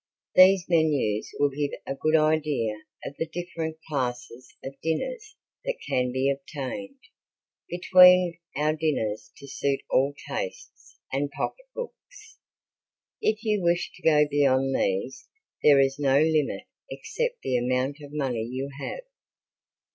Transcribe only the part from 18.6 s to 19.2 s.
have.